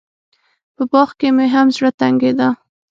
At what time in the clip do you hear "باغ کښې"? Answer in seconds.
0.91-1.29